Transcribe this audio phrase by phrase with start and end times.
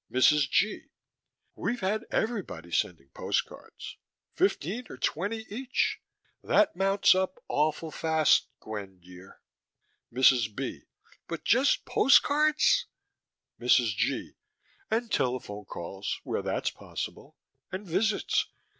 [0.11, 0.49] MRS.
[0.49, 0.85] G.:
[1.53, 3.97] We've had everybody sending postcards.
[4.33, 6.01] Fifteen or twenty each.
[6.41, 9.41] That mounts up awfully fast, Gwen dear.
[10.11, 10.55] MRS.
[10.55, 10.85] B.:
[11.27, 12.87] But just postcards
[13.59, 13.93] MRS.
[13.95, 14.33] G.:
[14.89, 17.37] And telephone calls, where that's possible.
[17.71, 18.47] And visits.